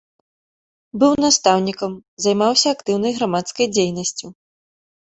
[1.03, 1.93] Быў настаўнікам,
[2.27, 4.27] займаўся актыўнай грамадскай дзейнасцю.